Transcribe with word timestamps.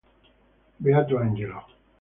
Beato 0.81 1.21
Angelo 1.21 1.61